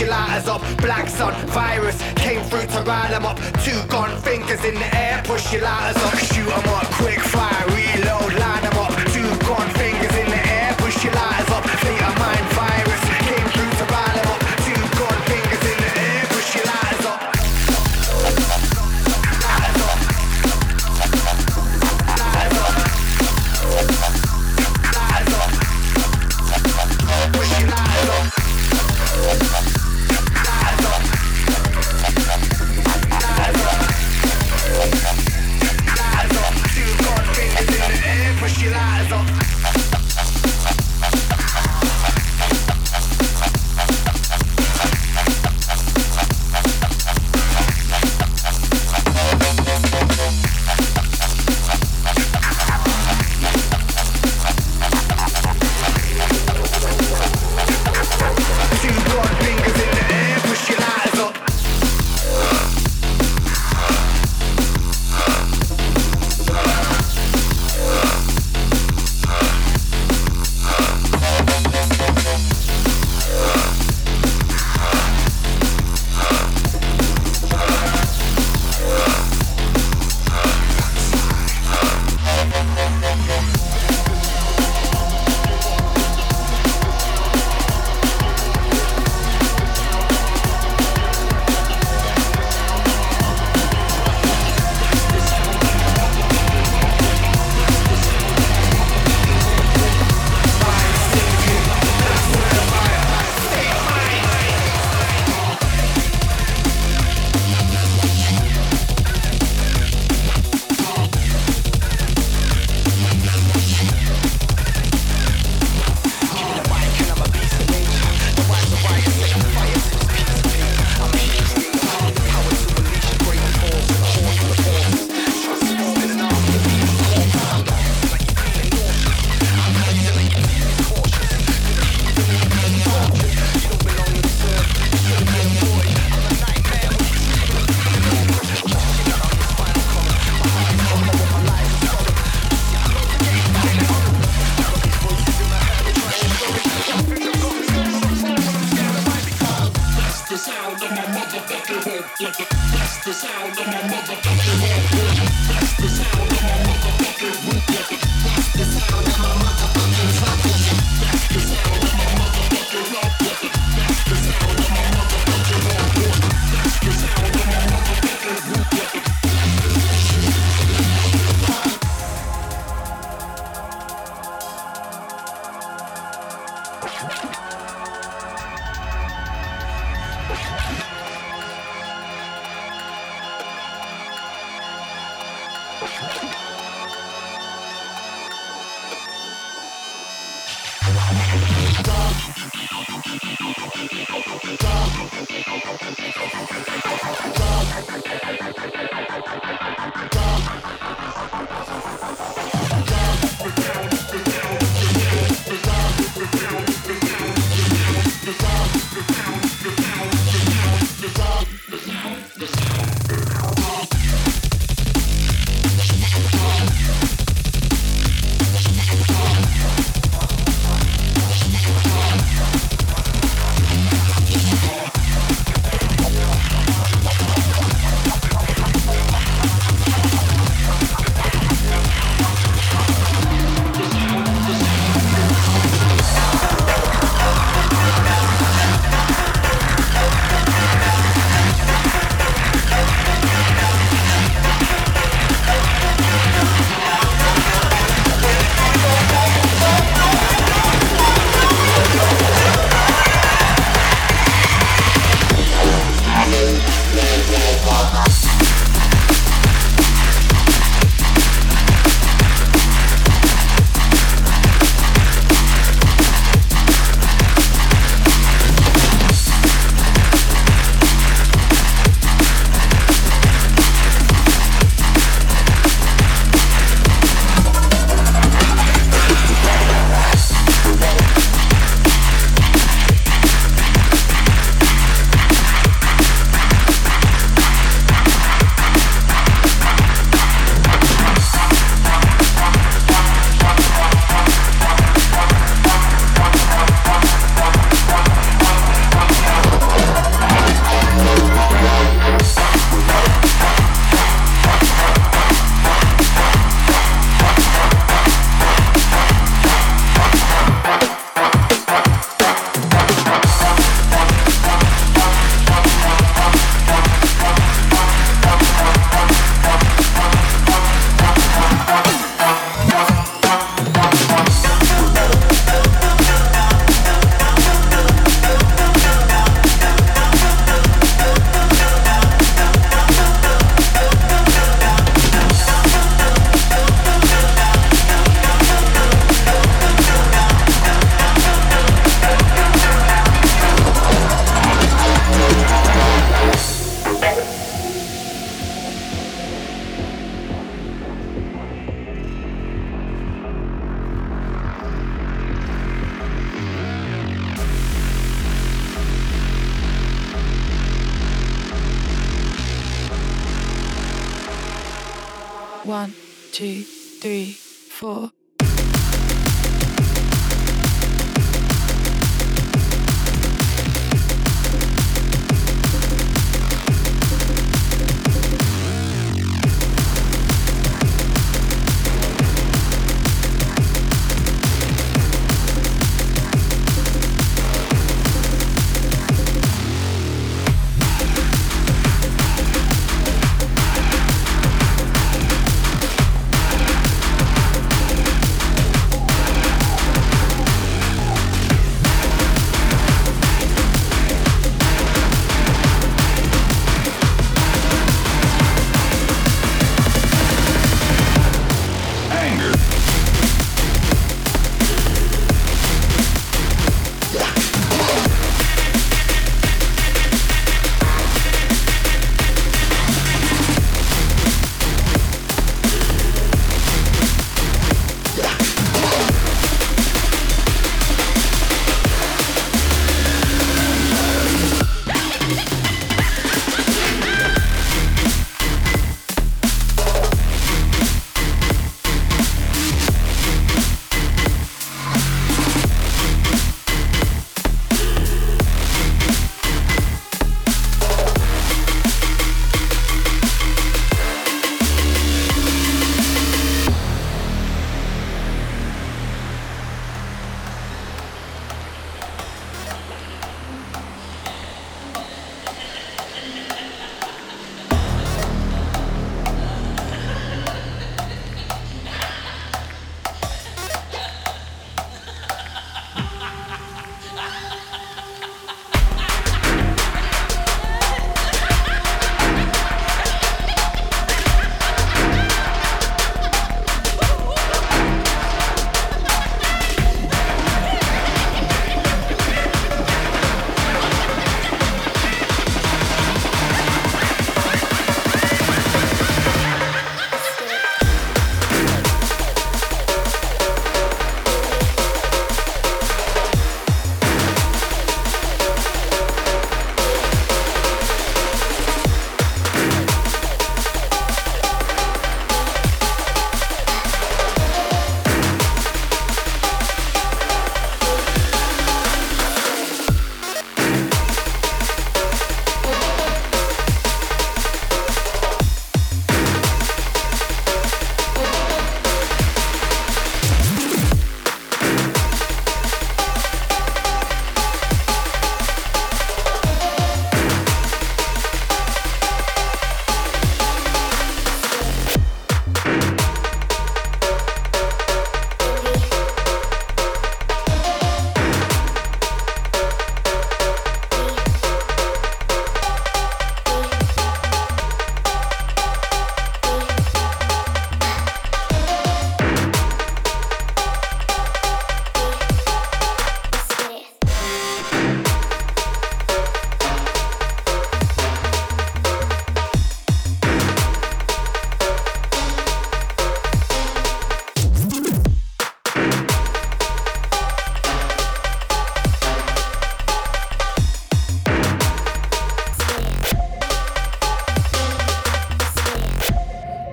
postulators 0.00 0.46
up, 0.48 0.76
Black 0.78 1.08
Sun 1.08 1.34
virus 1.48 2.00
came 2.16 2.42
through 2.44 2.66
to 2.66 2.82
rile 2.82 3.10
them 3.10 3.26
up. 3.26 3.36
Two 3.64 3.80
gone 3.88 4.16
fingers 4.22 4.64
in 4.64 4.74
the 4.74 4.96
air, 4.96 5.22
push 5.24 5.52
your 5.52 5.62
lighters 5.62 6.02
up. 6.02 6.16
Shoot 6.18 6.46
them 6.46 6.68
up, 6.68 6.86
quick 6.94 7.20
fire, 7.20 7.66
reload, 7.68 8.34
line 8.34 8.62
them 8.62 8.78
up. 8.78 8.92
Two 9.12 9.28
gone 9.46 9.70
fingers 9.74 10.16
in 10.16 10.30
the 10.30 10.48
air, 10.48 10.74
push 10.78 11.04
your 11.04 11.12
lighters 11.12 11.50
up. 11.50 11.64
Think 11.64 12.02
of 12.02 12.18
mind 12.18 12.46
fire. 12.54 12.69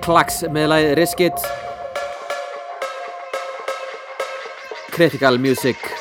Klax 0.08 0.38
með 0.48 0.70
lagið 0.72 0.92
Risk 0.96 1.20
It. 1.20 1.42
Critical 4.94 5.36
Music 5.36 5.97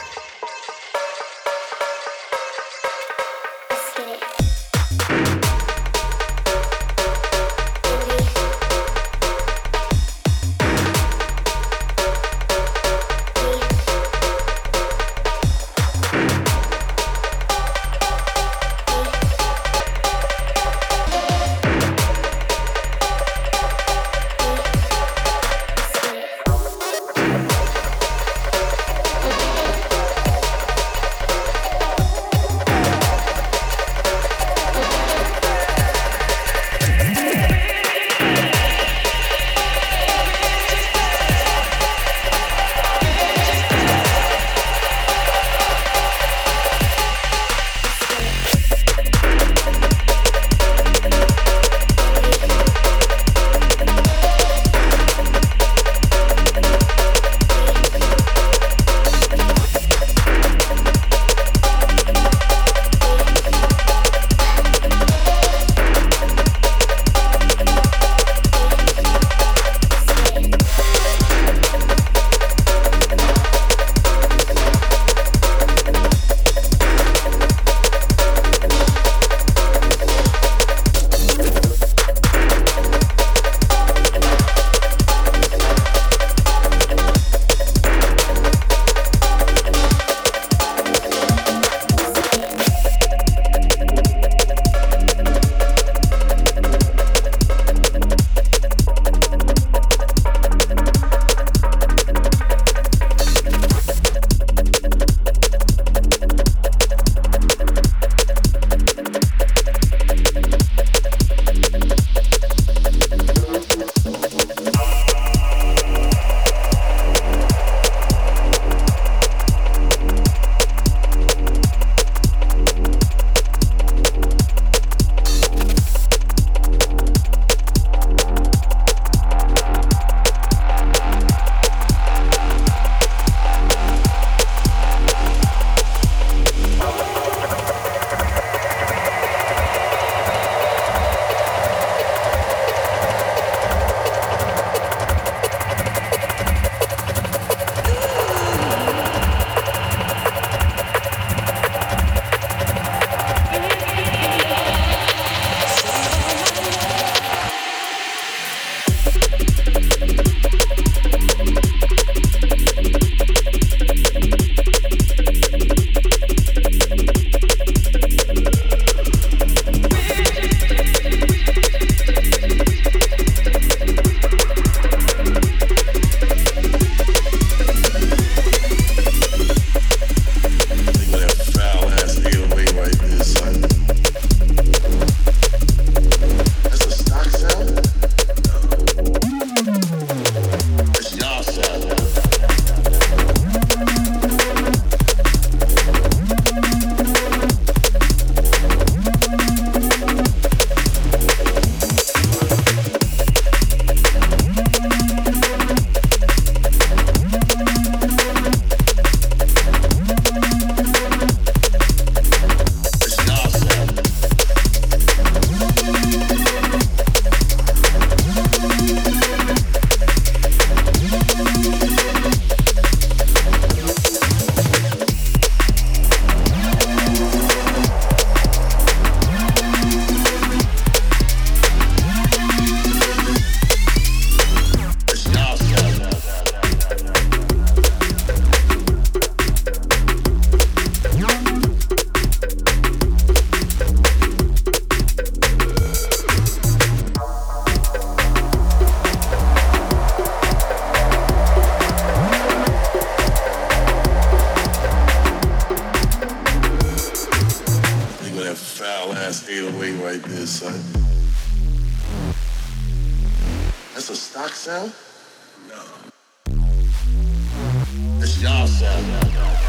sound. 268.80 269.66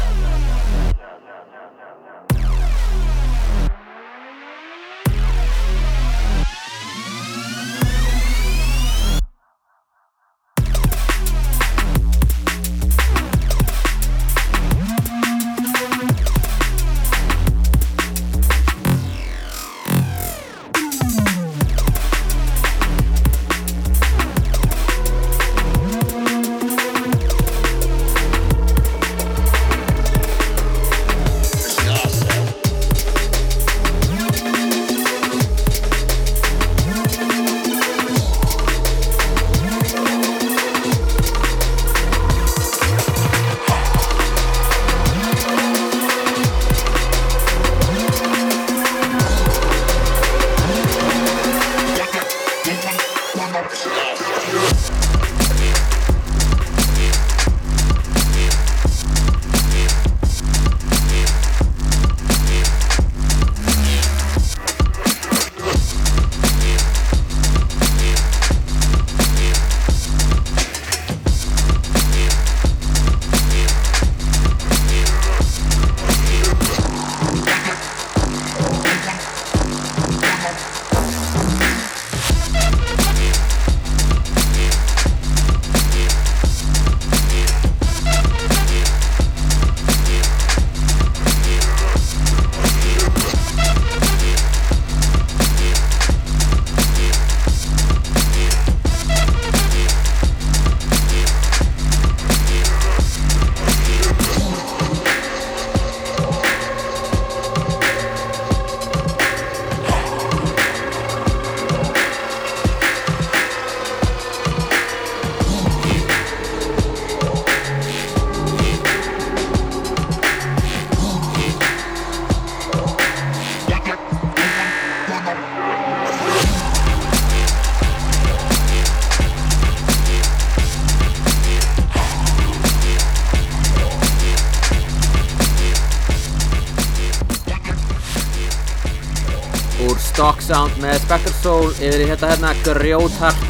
Sound 140.49 140.79
með 140.81 140.95
Spectre 141.03 141.31
Soul 141.43 141.67
yfir 141.77 142.01
í 142.01 142.05
þetta 142.09 142.29
hérna 142.31 142.51
grjóthart 142.63 143.43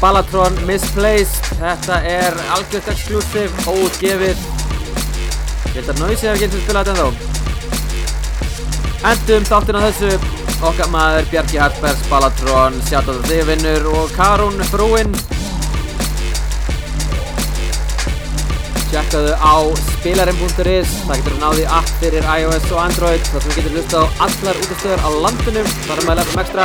Ballatron 0.00 0.56
Misplaced. 0.66 1.52
Þetta 1.60 2.00
er 2.02 2.34
algjört 2.56 2.90
exclusive 2.90 3.66
óutgefið 3.70 4.40
ég 5.76 5.84
held 5.84 5.92
að 5.92 6.00
Noisy 6.02 6.26
hefur 6.26 6.40
getið 6.40 6.64
spilað 6.64 6.90
þetta 6.90 7.04
ennþá. 7.04 7.16
Endum 9.12 9.48
þáttina 9.52 9.84
þessu. 9.86 10.10
Okkar 10.66 10.90
maður 10.90 11.30
Bjarki 11.30 11.60
Harpers 11.60 12.02
Ballatron 12.10 12.82
sjátt 12.88 13.10
á 13.12 13.14
þig 13.28 13.42
vinnur 13.52 13.90
og 13.92 14.14
Karún 14.16 14.56
frúinn 14.72 15.12
Tjekkaðu 19.06 19.34
á 19.38 19.54
spilarinn.is 19.78 20.92
Það 21.06 21.18
getur 21.20 21.34
náði 21.38 21.64
app 21.70 21.90
fyrir 22.00 22.24
iOS 22.26 22.64
og 22.74 22.80
Android. 22.82 23.28
Þar 23.30 23.44
sem 23.44 23.52
getur 23.54 23.74
hlusta 23.76 24.00
á 24.02 24.04
allar 24.26 24.56
útastöður 24.64 25.04
á 25.06 25.10
landunum 25.22 25.68
þar 25.84 26.00
með 26.08 26.18
lefum 26.18 26.40
ekstra 26.42 26.64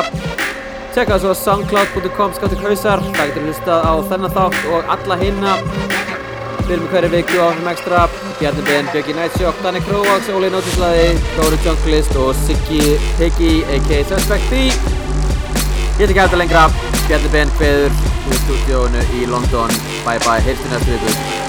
Tjekkaðu 0.95 1.19
svo 1.21 1.35
soundcloud.com 1.37 2.33
skáttur 2.39 2.63
hausar 2.65 3.03
Það 3.11 3.29
getur 3.29 3.45
hlusta 3.45 3.75
á 3.85 3.93
þennan 4.09 4.33
þátt 4.33 4.57
og 4.73 4.89
alla 4.95 5.17
hinna 5.21 5.51
Fyrir 6.65 6.81
með 6.81 6.89
hverju 6.95 7.11
viku 7.13 7.37
á 7.37 7.47
lefum 7.51 7.69
ekstra 7.75 8.01
Bjarni 8.39 8.65
Ben, 8.71 8.89
Björki 8.89 9.15
Nightshock, 9.19 9.61
Danny 9.61 9.83
Krovax, 9.85 10.31
Óli 10.33 10.49
Nótislaði, 10.49 11.11
Dóri 11.35 11.61
Junglist 11.67 12.17
og 12.17 12.33
Siggi 12.47 12.97
Piggy 13.21 13.51
a.k.a. 13.69 14.01
Suspect 14.15 14.49
B 14.49 14.65
Ég 16.01 16.09
að 16.09 16.23
hætta 16.23 16.41
lengra. 16.41 16.65
Bjarni 17.05 17.29
Ben, 17.37 17.53
hveður 17.61 17.93
úr 18.25 18.41
stúdíónu 18.41 19.05
í 19.19 19.29
London. 19.29 19.77
Bye 20.07 20.17
bye, 20.25 20.41
heyrstu 20.41 20.73
næstu 20.73 20.97
viku 20.97 21.40